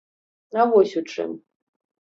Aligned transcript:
А 0.63 0.65
вось 0.71 0.97
у 1.03 1.05
чым. 1.11 1.37